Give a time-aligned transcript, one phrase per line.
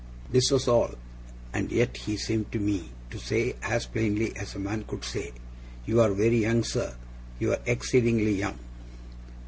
[0.31, 0.95] This was all,
[1.53, 5.31] and yet he seemed to me to say as plainly as a man could say:
[5.85, 6.95] 'You are very young, sir;
[7.37, 8.57] you are exceedingly young.